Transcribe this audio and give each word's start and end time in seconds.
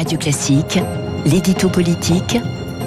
Radio 0.00 0.16
Classique, 0.16 0.78
l'édito 1.26 1.68
politique 1.68 2.38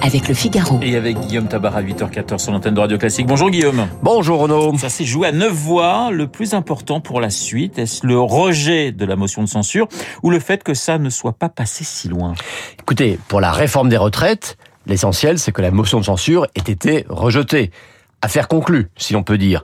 avec 0.00 0.28
le 0.28 0.34
Figaro. 0.34 0.78
Et 0.80 0.94
avec 0.94 1.18
Guillaume 1.18 1.48
Tabar 1.48 1.74
à 1.74 1.82
8h14 1.82 2.38
sur 2.38 2.52
l'antenne 2.52 2.74
de 2.74 2.78
Radio 2.78 2.98
Classique. 2.98 3.26
Bonjour 3.26 3.50
Guillaume. 3.50 3.88
Bonjour 4.00 4.38
Renaud. 4.38 4.78
Ça 4.78 4.88
s'est 4.90 5.04
joué 5.04 5.26
à 5.26 5.32
neuf 5.32 5.52
voix. 5.52 6.12
Le 6.12 6.28
plus 6.28 6.54
important 6.54 7.00
pour 7.00 7.20
la 7.20 7.30
suite, 7.30 7.80
est-ce 7.80 8.06
le 8.06 8.16
rejet 8.16 8.92
de 8.92 9.04
la 9.04 9.16
motion 9.16 9.42
de 9.42 9.48
censure 9.48 9.88
ou 10.22 10.30
le 10.30 10.38
fait 10.38 10.62
que 10.62 10.72
ça 10.72 10.98
ne 10.98 11.10
soit 11.10 11.32
pas 11.32 11.48
passé 11.48 11.82
si 11.82 12.06
loin? 12.06 12.34
Écoutez, 12.78 13.18
pour 13.26 13.40
la 13.40 13.50
réforme 13.50 13.88
des 13.88 13.96
retraites, 13.96 14.56
l'essentiel 14.86 15.40
c'est 15.40 15.50
que 15.50 15.62
la 15.62 15.72
motion 15.72 15.98
de 15.98 16.04
censure 16.04 16.46
ait 16.54 16.70
été 16.70 17.06
rejetée. 17.08 17.72
Affaire 18.22 18.48
conclue, 18.48 18.90
si 18.96 19.14
l'on 19.14 19.22
peut 19.22 19.38
dire. 19.38 19.62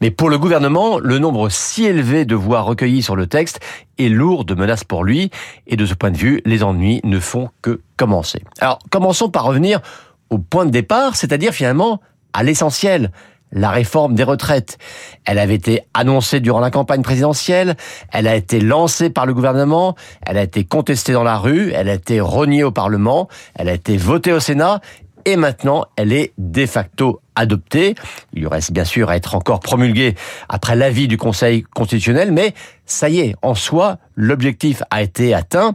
Mais 0.00 0.10
pour 0.10 0.30
le 0.30 0.38
gouvernement, 0.38 0.98
le 0.98 1.18
nombre 1.18 1.48
si 1.48 1.84
élevé 1.84 2.24
de 2.24 2.36
voix 2.36 2.60
recueillies 2.60 3.02
sur 3.02 3.16
le 3.16 3.26
texte 3.26 3.60
est 3.98 4.08
lourd 4.08 4.44
de 4.44 4.54
menaces 4.54 4.84
pour 4.84 5.02
lui, 5.02 5.30
et 5.66 5.76
de 5.76 5.84
ce 5.84 5.94
point 5.94 6.12
de 6.12 6.16
vue, 6.16 6.40
les 6.44 6.62
ennuis 6.62 7.00
ne 7.02 7.18
font 7.18 7.50
que 7.60 7.80
commencer. 7.96 8.42
Alors, 8.60 8.78
commençons 8.90 9.30
par 9.30 9.44
revenir 9.44 9.80
au 10.30 10.38
point 10.38 10.64
de 10.64 10.70
départ, 10.70 11.16
c'est-à-dire 11.16 11.52
finalement 11.52 12.00
à 12.32 12.44
l'essentiel, 12.44 13.10
la 13.52 13.70
réforme 13.70 14.14
des 14.14 14.24
retraites. 14.24 14.78
Elle 15.24 15.38
avait 15.38 15.54
été 15.54 15.82
annoncée 15.94 16.40
durant 16.40 16.60
la 16.60 16.70
campagne 16.70 17.02
présidentielle, 17.02 17.76
elle 18.12 18.26
a 18.28 18.36
été 18.36 18.60
lancée 18.60 19.10
par 19.10 19.26
le 19.26 19.34
gouvernement, 19.34 19.94
elle 20.26 20.38
a 20.38 20.42
été 20.42 20.64
contestée 20.64 21.12
dans 21.12 21.22
la 21.22 21.38
rue, 21.38 21.72
elle 21.72 21.88
a 21.88 21.94
été 21.94 22.20
reniée 22.20 22.64
au 22.64 22.70
Parlement, 22.70 23.28
elle 23.54 23.68
a 23.68 23.72
été 23.72 23.96
votée 23.96 24.32
au 24.32 24.40
Sénat, 24.40 24.80
et 25.28 25.36
maintenant 25.36 25.84
elle 25.96 26.14
est 26.14 26.32
de 26.38 26.64
facto 26.64 27.20
adoptée. 27.34 27.94
Il 28.32 28.40
lui 28.40 28.48
reste 28.48 28.72
bien 28.72 28.84
sûr 28.84 29.10
à 29.10 29.16
être 29.16 29.34
encore 29.34 29.60
promulguée 29.60 30.14
après 30.48 30.74
l'avis 30.74 31.06
du 31.06 31.18
Conseil 31.18 31.62
constitutionnel, 31.62 32.32
mais 32.32 32.54
ça 32.86 33.10
y 33.10 33.20
est, 33.20 33.34
en 33.42 33.54
soi, 33.54 33.98
l'objectif 34.16 34.82
a 34.90 35.02
été 35.02 35.34
atteint 35.34 35.74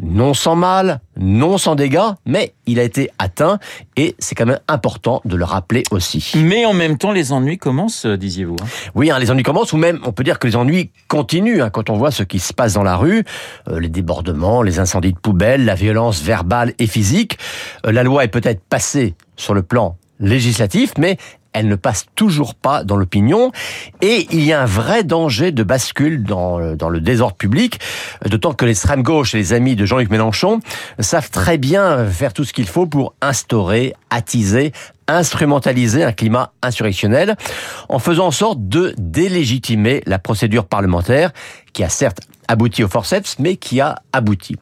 non 0.00 0.34
sans 0.34 0.56
mal, 0.56 1.00
non 1.18 1.58
sans 1.58 1.74
dégâts, 1.74 2.12
mais 2.26 2.54
il 2.66 2.78
a 2.78 2.82
été 2.82 3.10
atteint 3.18 3.58
et 3.96 4.14
c'est 4.18 4.34
quand 4.34 4.46
même 4.46 4.60
important 4.68 5.20
de 5.24 5.36
le 5.36 5.44
rappeler 5.44 5.82
aussi. 5.90 6.32
Mais 6.36 6.64
en 6.64 6.72
même 6.72 6.98
temps, 6.98 7.12
les 7.12 7.32
ennuis 7.32 7.58
commencent, 7.58 8.06
euh, 8.06 8.16
disiez-vous. 8.16 8.56
Hein. 8.62 8.66
Oui, 8.94 9.10
hein, 9.10 9.18
les 9.18 9.30
ennuis 9.30 9.42
commencent, 9.42 9.72
ou 9.72 9.76
même 9.76 10.00
on 10.04 10.12
peut 10.12 10.24
dire 10.24 10.38
que 10.38 10.46
les 10.46 10.56
ennuis 10.56 10.90
continuent 11.08 11.62
hein, 11.62 11.70
quand 11.70 11.90
on 11.90 11.96
voit 11.96 12.10
ce 12.10 12.22
qui 12.22 12.38
se 12.38 12.52
passe 12.52 12.74
dans 12.74 12.82
la 12.82 12.96
rue, 12.96 13.24
euh, 13.68 13.80
les 13.80 13.88
débordements, 13.88 14.62
les 14.62 14.78
incendies 14.78 15.12
de 15.12 15.18
poubelles, 15.18 15.64
la 15.64 15.74
violence 15.74 16.22
verbale 16.22 16.74
et 16.78 16.86
physique. 16.86 17.38
Euh, 17.86 17.92
la 17.92 18.02
loi 18.02 18.24
est 18.24 18.28
peut-être 18.28 18.62
passée 18.68 19.14
sur 19.36 19.54
le 19.54 19.62
plan 19.62 19.96
législatif, 20.20 20.92
mais 20.98 21.16
elle 21.52 21.68
ne 21.68 21.76
passe 21.76 22.06
toujours 22.14 22.54
pas 22.54 22.84
dans 22.84 22.96
l'opinion. 22.96 23.52
Et 24.00 24.26
il 24.30 24.44
y 24.44 24.52
a 24.52 24.62
un 24.62 24.66
vrai 24.66 25.04
danger 25.04 25.52
de 25.52 25.62
bascule 25.62 26.22
dans, 26.22 26.74
dans 26.74 26.88
le 26.88 27.00
désordre 27.00 27.36
public, 27.36 27.80
d'autant 28.26 28.52
que 28.52 28.64
l'extrême 28.64 29.02
gauche 29.02 29.34
et 29.34 29.38
les 29.38 29.52
amis 29.52 29.76
de 29.76 29.84
Jean-Luc 29.84 30.10
Mélenchon 30.10 30.60
savent 30.98 31.30
très 31.30 31.58
bien 31.58 32.06
faire 32.06 32.32
tout 32.32 32.44
ce 32.44 32.52
qu'il 32.52 32.66
faut 32.66 32.86
pour 32.86 33.14
instaurer, 33.20 33.94
attiser, 34.10 34.72
instrumentaliser 35.08 36.04
un 36.04 36.12
climat 36.12 36.52
insurrectionnel 36.62 37.36
en 37.88 37.98
faisant 37.98 38.26
en 38.26 38.30
sorte 38.30 38.68
de 38.68 38.94
délégitimer 38.98 40.02
la 40.06 40.18
procédure 40.18 40.66
parlementaire 40.66 41.32
qui 41.72 41.82
a 41.82 41.88
certes 41.88 42.20
abouti 42.48 42.82
au 42.82 42.88
forceps, 42.88 43.38
mais 43.38 43.56
qui 43.56 43.80
a 43.80 43.96
abouti. 44.12 44.56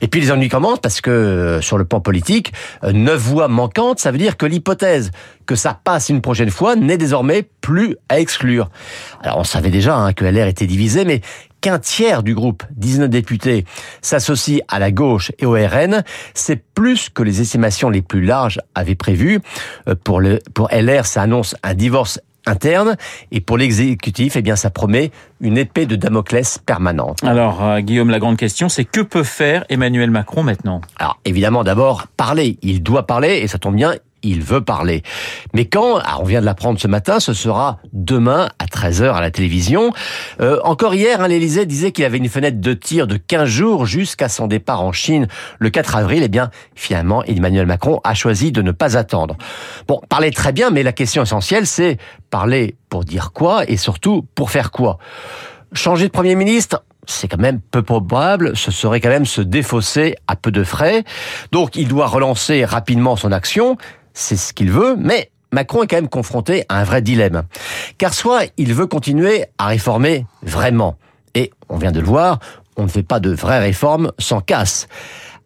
Et 0.00 0.08
puis 0.08 0.20
les 0.20 0.30
ennuis 0.30 0.48
commencent 0.48 0.80
parce 0.80 1.00
que 1.00 1.10
euh, 1.10 1.60
sur 1.60 1.78
le 1.78 1.84
plan 1.84 2.00
politique, 2.00 2.52
euh, 2.84 2.92
neuf 2.92 3.20
voix 3.20 3.48
manquantes, 3.48 4.00
ça 4.00 4.10
veut 4.10 4.18
dire 4.18 4.36
que 4.36 4.46
l'hypothèse 4.46 5.10
que 5.46 5.54
ça 5.54 5.78
passe 5.82 6.10
une 6.10 6.20
prochaine 6.20 6.50
fois 6.50 6.76
n'est 6.76 6.98
désormais 6.98 7.48
plus 7.62 7.96
à 8.10 8.20
exclure. 8.20 8.68
Alors 9.22 9.38
on 9.38 9.44
savait 9.44 9.70
déjà 9.70 9.96
hein, 9.96 10.12
que 10.12 10.24
LR 10.24 10.46
était 10.46 10.66
divisé, 10.66 11.06
mais 11.06 11.22
qu'un 11.60 11.78
tiers 11.78 12.22
du 12.22 12.34
groupe, 12.34 12.64
19 12.76 13.08
députés, 13.08 13.64
s'associe 14.02 14.60
à 14.68 14.78
la 14.78 14.90
gauche 14.90 15.32
et 15.38 15.46
au 15.46 15.52
RN, 15.52 16.04
c'est 16.34 16.62
plus 16.74 17.08
que 17.08 17.22
les 17.22 17.40
estimations 17.40 17.90
les 17.90 18.02
plus 18.02 18.22
larges 18.22 18.60
avaient 18.74 18.94
prévu. 18.94 19.40
Euh, 19.88 19.94
pour, 20.02 20.20
le, 20.20 20.38
pour 20.54 20.68
LR, 20.70 21.06
ça 21.06 21.22
annonce 21.22 21.56
un 21.62 21.74
divorce 21.74 22.20
interne 22.48 22.96
et 23.30 23.40
pour 23.40 23.58
l'exécutif, 23.58 24.36
eh 24.36 24.42
bien, 24.42 24.56
ça 24.56 24.70
promet 24.70 25.10
une 25.40 25.58
épée 25.58 25.86
de 25.86 25.96
Damoclès 25.96 26.58
permanente. 26.58 27.22
Alors, 27.24 27.64
euh, 27.64 27.80
Guillaume, 27.80 28.10
la 28.10 28.18
grande 28.18 28.36
question, 28.36 28.68
c'est 28.68 28.84
que 28.84 29.00
peut 29.00 29.22
faire 29.22 29.64
Emmanuel 29.68 30.10
Macron 30.10 30.42
maintenant? 30.42 30.80
Alors, 30.98 31.18
évidemment, 31.24 31.64
d'abord, 31.64 32.06
parler. 32.16 32.58
Il 32.62 32.82
doit 32.82 33.06
parler 33.06 33.38
et 33.38 33.46
ça 33.46 33.58
tombe 33.58 33.76
bien, 33.76 33.94
il 34.22 34.42
veut 34.42 34.60
parler. 34.60 35.02
Mais 35.54 35.66
quand, 35.66 35.98
ah, 36.04 36.18
on 36.20 36.24
vient 36.24 36.40
de 36.40 36.46
l'apprendre 36.46 36.78
ce 36.78 36.88
matin, 36.88 37.20
ce 37.20 37.32
sera 37.32 37.78
demain 37.92 38.48
à 38.58 38.66
13h 38.66 39.12
à 39.12 39.20
la 39.20 39.30
télévision. 39.30 39.92
Euh, 40.40 40.60
encore 40.64 40.94
hier, 40.94 41.20
hein, 41.20 41.28
l'Élysée 41.28 41.66
disait 41.66 41.92
qu'il 41.92 42.04
avait 42.04 42.18
une 42.18 42.28
fenêtre 42.28 42.60
de 42.60 42.74
tir 42.74 43.06
de 43.06 43.16
15 43.16 43.48
jours 43.48 43.86
jusqu'à 43.86 44.28
son 44.28 44.46
départ 44.46 44.82
en 44.82 44.92
Chine 44.92 45.28
le 45.58 45.70
4 45.70 45.96
avril. 45.96 46.22
Eh 46.22 46.28
bien, 46.28 46.50
finalement, 46.74 47.22
Emmanuel 47.24 47.66
Macron 47.66 48.00
a 48.04 48.14
choisi 48.14 48.52
de 48.52 48.62
ne 48.62 48.72
pas 48.72 48.96
attendre. 48.96 49.36
Bon, 49.86 50.00
parler 50.08 50.30
très 50.30 50.52
bien, 50.52 50.70
mais 50.70 50.82
la 50.82 50.92
question 50.92 51.22
essentielle, 51.22 51.66
c'est 51.66 51.98
parler 52.30 52.76
pour 52.88 53.04
dire 53.04 53.32
quoi 53.32 53.68
et 53.68 53.76
surtout 53.76 54.26
pour 54.34 54.50
faire 54.50 54.70
quoi? 54.70 54.98
Changer 55.72 56.06
de 56.06 56.12
Premier 56.12 56.34
ministre 56.34 56.82
c'est 57.08 57.26
quand 57.26 57.40
même 57.40 57.60
peu 57.60 57.82
probable, 57.82 58.56
ce 58.56 58.70
serait 58.70 59.00
quand 59.00 59.08
même 59.08 59.26
se 59.26 59.40
défausser 59.40 60.16
à 60.26 60.36
peu 60.36 60.50
de 60.50 60.62
frais. 60.62 61.04
Donc 61.52 61.74
il 61.74 61.88
doit 61.88 62.06
relancer 62.06 62.64
rapidement 62.64 63.16
son 63.16 63.32
action, 63.32 63.76
c'est 64.18 64.36
ce 64.36 64.52
qu'il 64.52 64.72
veut, 64.72 64.96
mais 64.98 65.30
Macron 65.52 65.84
est 65.84 65.86
quand 65.86 65.96
même 65.96 66.08
confronté 66.08 66.64
à 66.68 66.80
un 66.80 66.84
vrai 66.84 67.02
dilemme. 67.02 67.44
Car 67.98 68.12
soit 68.12 68.46
il 68.56 68.74
veut 68.74 68.86
continuer 68.86 69.46
à 69.58 69.66
réformer 69.66 70.26
vraiment, 70.42 70.96
et 71.34 71.52
on 71.68 71.78
vient 71.78 71.92
de 71.92 72.00
le 72.00 72.06
voir, 72.06 72.40
on 72.76 72.82
ne 72.82 72.88
fait 72.88 73.04
pas 73.04 73.20
de 73.20 73.30
vraies 73.30 73.60
réformes 73.60 74.10
sans 74.18 74.40
casse. 74.40 74.88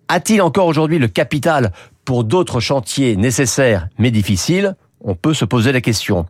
A-t-il 0.08 0.40
encore 0.40 0.66
aujourd'hui 0.66 0.98
le 0.98 1.08
capital 1.08 1.72
pour 2.04 2.24
d'autres 2.24 2.60
chantiers 2.60 3.16
nécessaires 3.16 3.88
mais 3.98 4.10
difficiles? 4.10 4.74
On 5.04 5.14
peut 5.14 5.34
se 5.34 5.44
poser 5.44 5.72
la 5.72 5.80
question. 5.80 6.26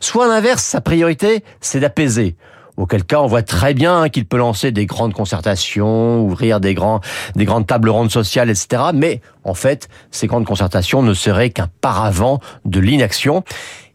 Soit 0.00 0.26
l'inverse, 0.26 0.64
sa 0.64 0.80
priorité, 0.80 1.44
c'est 1.60 1.80
d'apaiser 1.80 2.34
auquel 2.76 3.04
cas 3.04 3.20
on 3.20 3.26
voit 3.26 3.42
très 3.42 3.74
bien 3.74 4.08
qu'il 4.08 4.26
peut 4.26 4.36
lancer 4.36 4.72
des 4.72 4.86
grandes 4.86 5.12
concertations, 5.12 6.20
ouvrir 6.22 6.60
des 6.60 6.74
grands, 6.74 7.00
des 7.34 7.44
grandes 7.44 7.66
tables 7.66 7.88
rondes 7.88 8.10
sociales, 8.10 8.50
etc. 8.50 8.82
Mais 8.94 9.20
en 9.44 9.54
fait, 9.54 9.88
ces 10.10 10.26
grandes 10.26 10.46
concertations 10.46 11.02
ne 11.02 11.14
seraient 11.14 11.50
qu'un 11.50 11.68
paravent 11.80 12.40
de 12.64 12.80
l'inaction. 12.80 13.44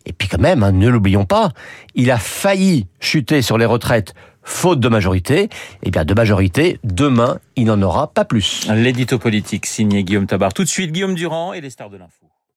Et 0.06 0.14
puis 0.14 0.28
quand 0.28 0.42
même, 0.42 0.64
hein, 0.64 0.72
ne 0.72 0.88
l'oublions 0.88 1.25
pas, 1.25 1.52
il 1.94 2.09
a 2.09 2.18
failli 2.18 2.88
chuter 3.00 3.42
sur 3.42 3.58
les 3.58 3.66
retraites 3.66 4.14
faute 4.44 4.80
de 4.80 4.90
majorité. 4.90 5.50
Eh 5.84 5.92
bien 5.92 6.06
de 6.06 6.13
majorité, 6.13 6.80
demain, 6.84 7.40
il 7.56 7.66
n'en 7.66 7.81
aura 7.81 8.08
pas 8.08 8.25
plus. 8.25 8.68
L'édito 8.74 9.19
politique 9.19 9.66
signé 9.66 10.03
Guillaume 10.03 10.28
Tabar. 10.28 10.53
Tout 10.53 10.63
de 10.63 10.69
suite, 10.69 10.92
Guillaume 10.92 11.16
Durand 11.16 11.53
et 11.53 11.62
les 11.62 11.69
stars 11.69 11.90
de 11.90 11.98
l'info. 11.98 12.31